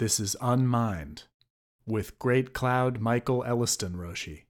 [0.00, 1.24] This is Unmind
[1.86, 4.44] with Great Cloud Michael Elliston Roshi.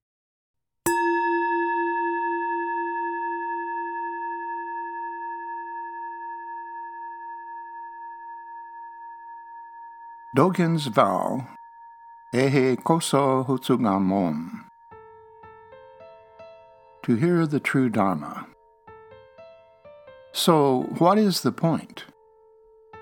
[10.37, 11.49] Dogen's vow,
[12.33, 14.51] Eihei Koso Hotsuganmon,
[17.03, 18.47] to hear the true Dharma.
[20.31, 22.05] So, what is the point?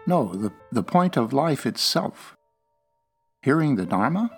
[0.06, 2.37] No, the, the point of life itself.
[3.40, 4.32] Hearing the Dharma?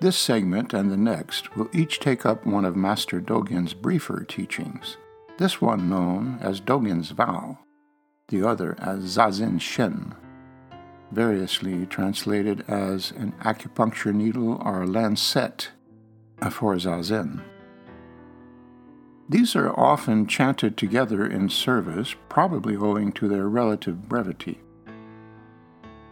[0.00, 4.96] This segment and the next will each take up one of Master Dogen's briefer teachings,
[5.36, 7.58] this one known as Dogen's Vow,
[8.28, 10.16] the other as Zazenshin,
[11.12, 15.68] variously translated as an acupuncture needle or lancet
[16.50, 17.42] for Zazen.
[19.28, 24.63] These are often chanted together in service, probably owing to their relative brevity.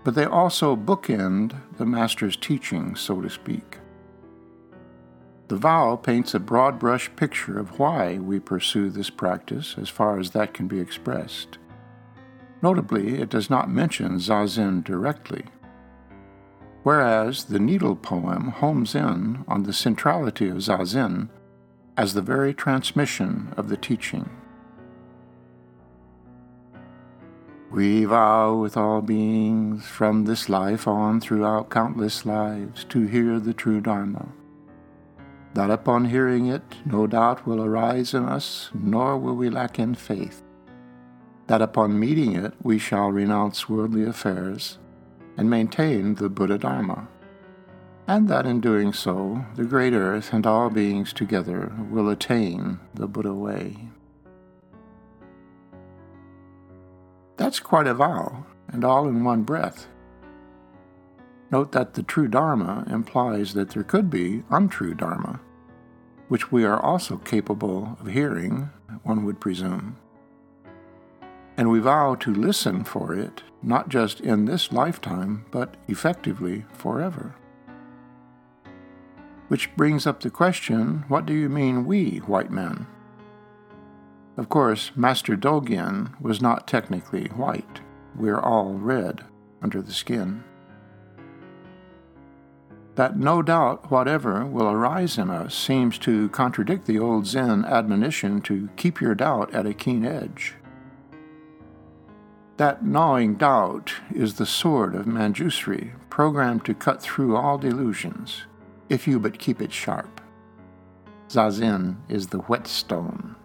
[0.05, 3.79] But they also bookend the Master's teaching, so to speak.
[5.49, 10.19] The vow paints a broad brush picture of why we pursue this practice as far
[10.19, 11.59] as that can be expressed.
[12.63, 15.45] Notably, it does not mention Zazen directly,
[16.85, 21.29] whereas the Needle poem homes in on the centrality of Zazen
[21.97, 24.31] as the very transmission of the teaching.
[27.73, 33.55] We vow with all beings from this life on throughout countless lives to hear the
[33.55, 34.29] true Dharma.
[35.55, 39.95] That upon hearing it, no doubt will arise in us, nor will we lack in
[39.95, 40.43] faith.
[41.47, 44.79] That upon meeting it, we shall renounce worldly affairs
[45.37, 47.09] and maintain the Buddha Dharma
[48.07, 53.07] and that in doing so, the great earth and all beings together will attain the
[53.07, 53.89] Buddha way.
[57.53, 59.87] That's quite a vow, and all in one breath.
[61.51, 65.39] Note that the true Dharma implies that there could be untrue Dharma,
[66.29, 68.71] which we are also capable of hearing,
[69.03, 69.99] one would presume.
[71.59, 77.35] And we vow to listen for it, not just in this lifetime, but effectively forever.
[79.49, 82.87] Which brings up the question what do you mean, we, white men?
[84.37, 87.81] Of course, Master Dogen was not technically white.
[88.17, 89.25] We're all red
[89.61, 90.43] under the skin.
[92.95, 98.41] That no doubt whatever will arise in us seems to contradict the old Zen admonition
[98.43, 100.55] to keep your doubt at a keen edge.
[102.59, 108.43] That gnawing doubt is the sword of Manjusri, programmed to cut through all delusions
[108.89, 110.21] if you but keep it sharp.
[111.29, 113.37] Zazen is the whetstone.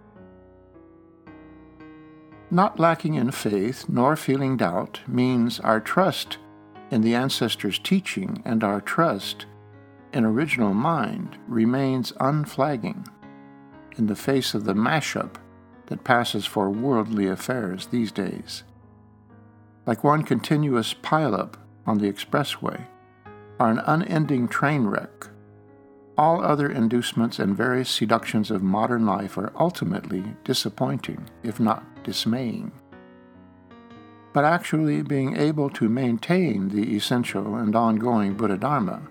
[2.50, 6.38] Not lacking in faith nor feeling doubt means our trust
[6.90, 9.44] in the ancestors' teaching and our trust
[10.14, 13.06] in original mind remains unflagging
[13.98, 15.34] in the face of the mashup
[15.86, 18.64] that passes for worldly affairs these days.
[19.84, 21.54] Like one continuous pileup
[21.86, 22.86] on the expressway,
[23.60, 25.28] or an unending train wreck
[26.18, 32.72] all other inducements and various seductions of modern life are ultimately disappointing, if not dismaying.
[34.32, 39.02] But actually being able to maintain the essential and ongoing Buddha Dharma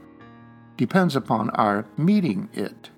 [0.76, 2.90] depends upon our meeting it.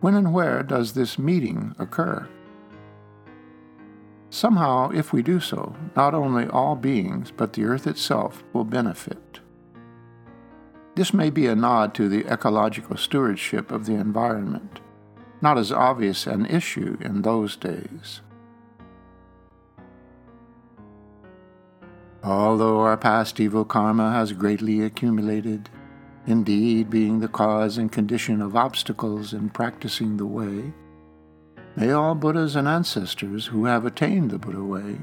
[0.00, 2.28] When and where does this meeting occur?
[4.30, 9.39] Somehow, if we do so, not only all beings, but the earth itself will benefit.
[10.96, 14.80] This may be a nod to the ecological stewardship of the environment,
[15.40, 18.22] not as obvious an issue in those days.
[22.22, 25.70] Although our past evil karma has greatly accumulated,
[26.26, 30.74] indeed being the cause and condition of obstacles in practicing the way,
[31.76, 34.98] may all Buddhas and ancestors who have attained the Buddha way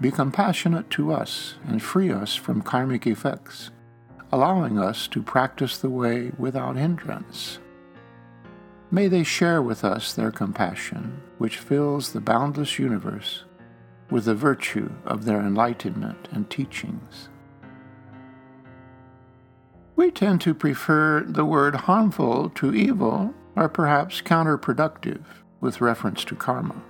[0.00, 3.70] be compassionate to us and free us from karmic effects
[4.30, 7.58] allowing us to practice the way without hindrance.
[8.90, 13.44] May they share with us their compassion, which fills the boundless universe
[14.10, 17.28] with the virtue of their enlightenment and teachings.
[19.96, 25.24] We tend to prefer the word harmful to evil, or perhaps counterproductive,
[25.60, 26.80] with reference to karma.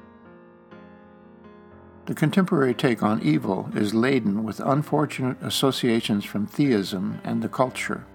[2.08, 8.06] The contemporary take on evil is laden with unfortunate associations from theism and the culture.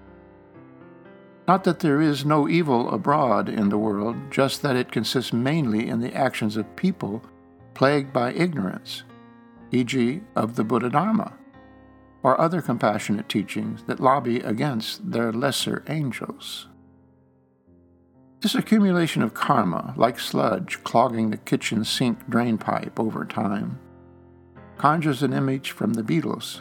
[1.46, 5.88] Not that there is no evil abroad in the world, just that it consists mainly
[5.88, 7.22] in the actions of people
[7.74, 9.04] plagued by ignorance,
[9.70, 11.32] e.g., of the Buddha Dharma,
[12.24, 16.66] or other compassionate teachings that lobby against their lesser angels.
[18.40, 23.78] This accumulation of karma, like sludge clogging the kitchen sink drain pipe over time,
[24.78, 26.60] conjures an image from the Beatles.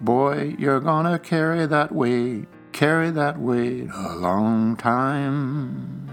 [0.00, 6.10] Boy, you're gonna carry that weight, carry that weight a long time.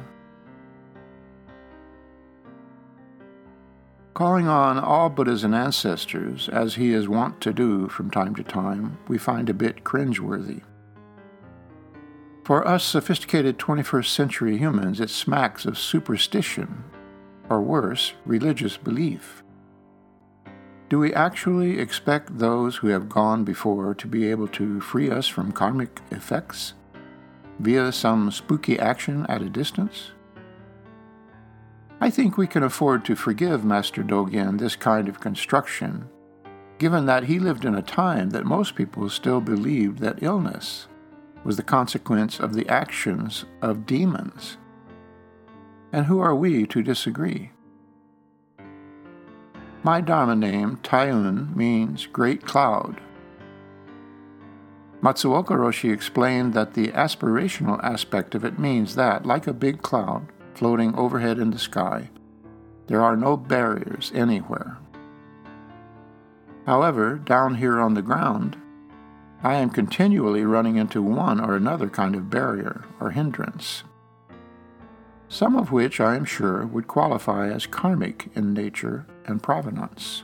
[4.13, 8.43] Calling on all Buddhas and ancestors, as he is wont to do from time to
[8.43, 10.61] time, we find a bit cringeworthy.
[12.43, 16.83] For us sophisticated 21st century humans, it smacks of superstition,
[17.49, 19.41] or worse, religious belief.
[20.89, 25.27] Do we actually expect those who have gone before to be able to free us
[25.27, 26.73] from karmic effects
[27.59, 30.13] via some spooky action at a distance?
[32.01, 36.09] I think we can afford to forgive Master Dogen this kind of construction,
[36.79, 40.87] given that he lived in a time that most people still believed that illness
[41.43, 44.57] was the consequence of the actions of demons.
[45.93, 47.51] And who are we to disagree?
[49.81, 52.99] My Dharma name, Taiun, means great cloud.
[55.01, 60.27] Matsuoka Roshi explained that the aspirational aspect of it means that, like a big cloud
[60.53, 62.09] floating overhead in the sky,
[62.87, 64.77] there are no barriers anywhere.
[66.65, 68.57] However, down here on the ground,
[69.41, 73.83] I am continually running into one or another kind of barrier or hindrance
[75.29, 80.23] some of which I am sure would qualify as karmic in nature and provenance.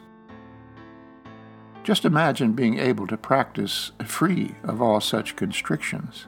[1.83, 6.25] Just imagine being able to practice free of all such constrictions.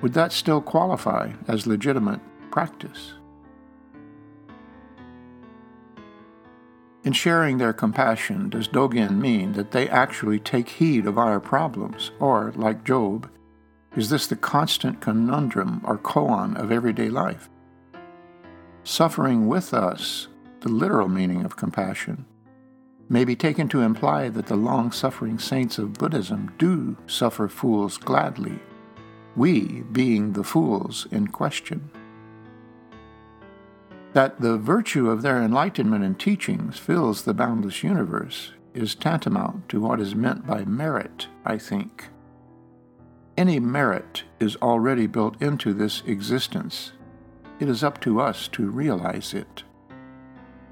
[0.00, 3.12] Would that still qualify as legitimate practice?
[7.04, 12.10] In sharing their compassion, does Dogen mean that they actually take heed of our problems,
[12.18, 13.30] or, like Job,
[13.96, 17.48] is this the constant conundrum or koan of everyday life?
[18.84, 20.28] Suffering with us,
[20.60, 22.24] the literal meaning of compassion,
[23.08, 27.98] may be taken to imply that the long suffering saints of Buddhism do suffer fools
[27.98, 28.60] gladly,
[29.34, 31.90] we being the fools in question.
[34.12, 39.80] That the virtue of their enlightenment and teachings fills the boundless universe is tantamount to
[39.80, 42.08] what is meant by merit, I think.
[43.36, 46.92] Any merit is already built into this existence.
[47.58, 49.62] It is up to us to realize it.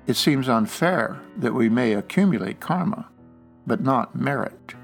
[0.06, 3.08] It seems unfair that we may accumulate karma,
[3.66, 4.74] but not merit.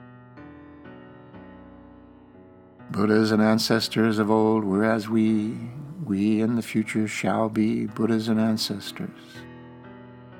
[2.91, 5.57] Buddhas and ancestors of old were as we,
[6.05, 9.09] we in the future shall be Buddhas and ancestors.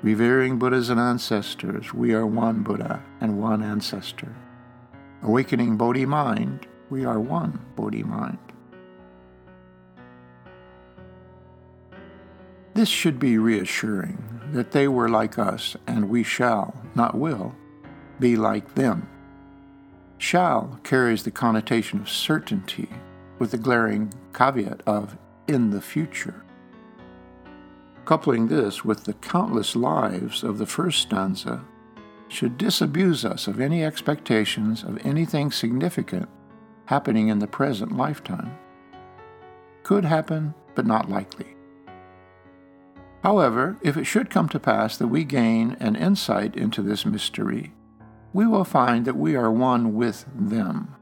[0.03, 4.35] Revering Buddhas and ancestors, we are one Buddha and one ancestor.
[5.23, 8.37] Awakening Bodhi mind, we are one Bodhi mind.
[12.73, 17.55] This should be reassuring that they were like us, and we shall, not will,
[18.19, 19.07] be like them.
[20.17, 22.89] Shall carries the connotation of certainty
[23.39, 25.17] with the glaring caveat of
[25.47, 26.43] in the future.
[28.05, 31.63] Coupling this with the countless lives of the first stanza
[32.27, 36.29] should disabuse us of any expectations of anything significant
[36.85, 38.57] happening in the present lifetime.
[39.83, 41.55] Could happen, but not likely.
[43.23, 47.73] However, if it should come to pass that we gain an insight into this mystery,
[48.33, 50.95] we will find that we are one with them.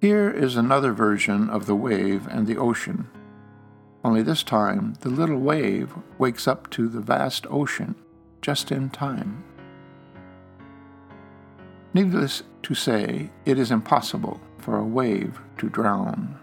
[0.00, 3.08] Here is another version of the wave and the ocean.
[4.04, 7.94] Only this time, the little wave wakes up to the vast ocean
[8.42, 9.42] just in time.
[11.96, 16.38] Needless to say, it is impossible for a wave to drown.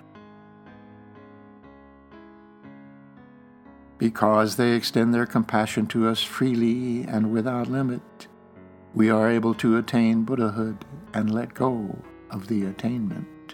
[3.99, 8.01] Because they extend their compassion to us freely and without limit,
[8.95, 11.99] we are able to attain Buddhahood and let go
[12.31, 13.53] of the attainment.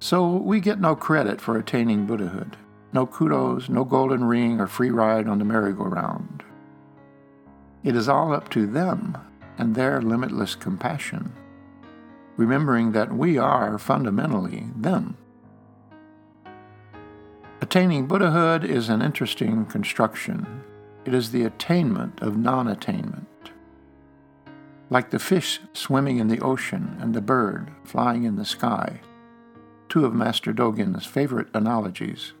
[0.00, 2.56] So we get no credit for attaining Buddhahood,
[2.94, 6.42] no kudos, no golden ring, or free ride on the merry-go-round.
[7.86, 9.16] It is all up to them
[9.56, 11.32] and their limitless compassion,
[12.36, 15.16] remembering that we are fundamentally them.
[17.60, 20.64] Attaining Buddhahood is an interesting construction.
[21.04, 23.28] It is the attainment of non attainment.
[24.90, 29.00] Like the fish swimming in the ocean and the bird flying in the sky,
[29.88, 32.32] two of Master Dogen's favorite analogies.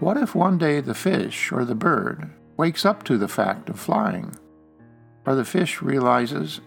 [0.00, 3.78] What if one day the fish or the bird wakes up to the fact of
[3.78, 4.34] flying,
[5.26, 6.60] or the fish realizes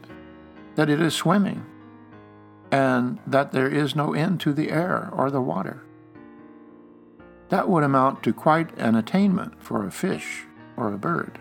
[0.75, 1.65] that it is swimming
[2.72, 5.84] and that there is no end to the air or the water?
[7.50, 10.46] That would amount to quite an attainment for a fish
[10.77, 11.39] or a bird,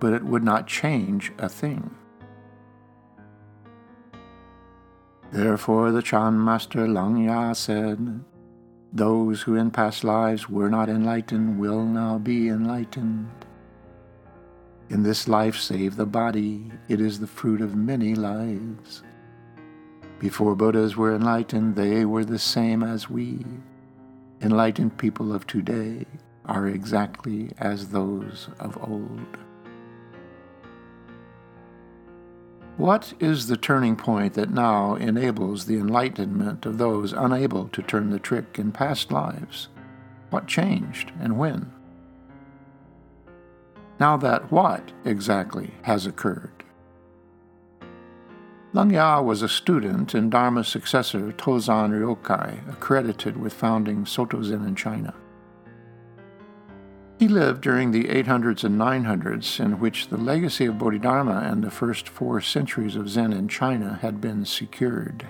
[0.00, 1.94] but it would not change a thing.
[5.30, 8.24] Therefore, the Chan Master Langya said,
[8.96, 13.28] Those who in past lives were not enlightened will now be enlightened.
[14.88, 19.02] In this life, save the body, it is the fruit of many lives.
[20.18, 23.44] Before Buddhas were enlightened, they were the same as we.
[24.40, 26.06] Enlightened people of today
[26.46, 29.36] are exactly as those of old.
[32.76, 38.10] What is the turning point that now enables the enlightenment of those unable to turn
[38.10, 39.68] the trick in past lives?
[40.28, 41.72] What changed and when?
[43.98, 46.50] Now that what exactly has occurred?
[48.74, 54.74] Langya was a student and Dharma successor Tozan Ryokai, accredited with founding Soto Zen in
[54.74, 55.14] China.
[57.18, 61.70] He lived during the 800s and 900s, in which the legacy of Bodhidharma and the
[61.70, 65.26] first four centuries of Zen in China had been secured.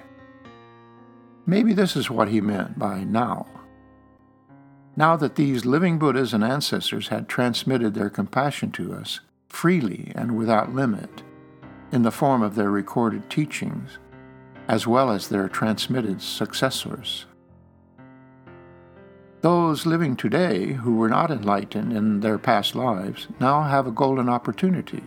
[1.47, 3.47] Maybe this is what he meant by now.
[4.97, 10.37] Now that these living Buddhas and ancestors had transmitted their compassion to us freely and
[10.37, 11.23] without limit,
[11.93, 13.99] in the form of their recorded teachings,
[14.67, 17.27] as well as their transmitted successors.
[19.47, 24.29] Those living today who were not enlightened in their past lives now have a golden
[24.29, 25.05] opportunity.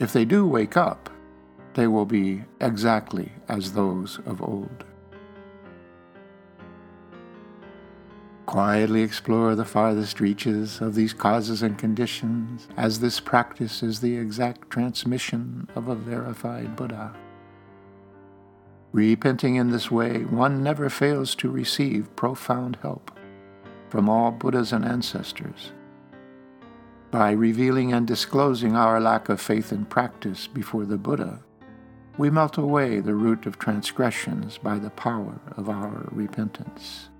[0.00, 1.08] If they do wake up,
[1.74, 4.84] they will be exactly as those of old.
[8.46, 14.16] Quietly explore the farthest reaches of these causes and conditions, as this practice is the
[14.16, 17.14] exact transmission of a verified Buddha.
[18.96, 23.10] Repenting in this way, one never fails to receive profound help
[23.90, 25.72] from all Buddhas and ancestors.
[27.10, 31.40] By revealing and disclosing our lack of faith and practice before the Buddha,
[32.16, 37.10] we melt away the root of transgressions by the power of our repentance.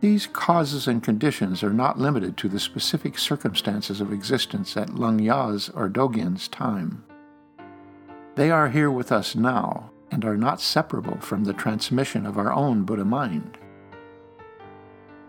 [0.00, 5.18] These causes and conditions are not limited to the specific circumstances of existence at Lung
[5.18, 7.02] Ya's or Dogen's time.
[8.36, 12.52] They are here with us now and are not separable from the transmission of our
[12.52, 13.56] own Buddha mind.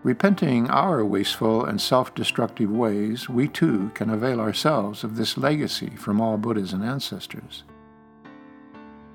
[0.03, 5.91] Repenting our wasteful and self destructive ways, we too can avail ourselves of this legacy
[5.95, 7.63] from all Buddhas and ancestors.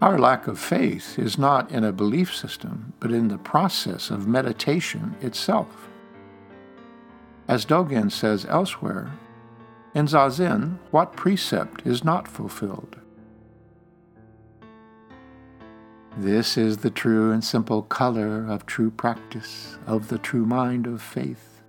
[0.00, 4.26] Our lack of faith is not in a belief system, but in the process of
[4.26, 5.90] meditation itself.
[7.46, 9.12] As Dogen says elsewhere,
[9.94, 13.01] in Zazen, what precept is not fulfilled?
[16.19, 21.00] This is the true and simple color of true practice, of the true mind of
[21.00, 21.62] faith,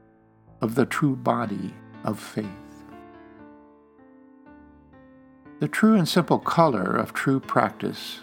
[0.60, 1.74] of the true body
[2.04, 2.46] of faith.
[5.62, 8.20] The true and simple color of true practice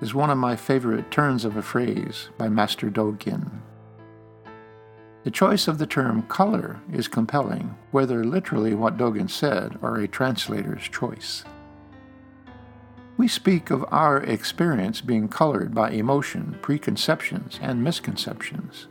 [0.00, 3.50] is one of my favorite turns of a phrase by Master Dogen.
[5.24, 10.06] The choice of the term color is compelling, whether literally what Dogen said or a
[10.06, 11.44] translator's choice
[13.20, 18.86] we speak of our experience being colored by emotion, preconceptions, and misconceptions.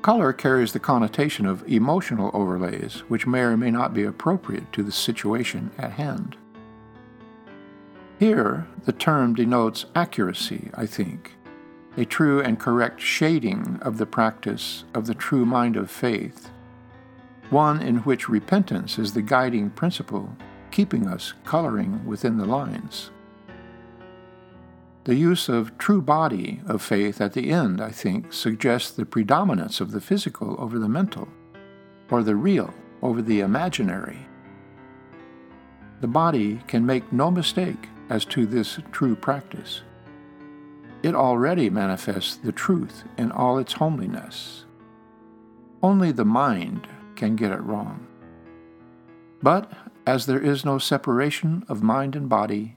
[0.00, 4.82] Color carries the connotation of emotional overlays, which may or may not be appropriate to
[4.82, 6.38] the situation at hand.
[8.18, 11.34] Here, the term denotes accuracy, I think,
[11.98, 16.48] a true and correct shading of the practice of the true mind of faith,
[17.50, 20.34] one in which repentance is the guiding principle
[20.70, 23.10] keeping us coloring within the lines.
[25.04, 29.80] The use of true body of faith at the end, I think, suggests the predominance
[29.80, 31.28] of the physical over the mental,
[32.10, 34.26] or the real over the imaginary.
[36.00, 39.82] The body can make no mistake as to this true practice.
[41.02, 44.64] It already manifests the truth in all its homeliness.
[45.82, 48.06] Only the mind can get it wrong.
[49.42, 49.70] But
[50.06, 52.76] as there is no separation of mind and body,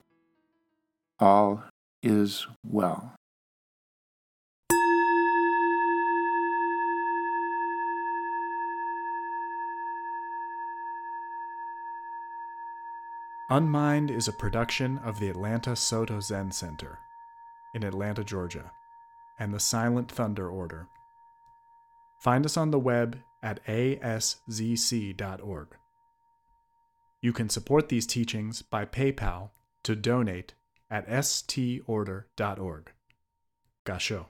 [1.19, 1.63] all
[2.01, 3.13] is well.
[13.51, 16.99] Unmind is a production of the Atlanta Soto Zen Center
[17.73, 18.71] in Atlanta, Georgia,
[19.39, 20.87] and the Silent Thunder Order.
[22.19, 24.19] Find us on the web at aszc.org.
[27.21, 29.49] You can support these teachings by PayPal
[29.83, 30.53] to donate
[30.89, 32.91] at storder.org.
[33.85, 34.25] Gasho.